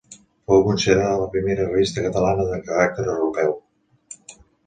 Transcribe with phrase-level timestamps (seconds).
[0.51, 3.57] Fou considerada la primera revista catalana de caràcter europeu.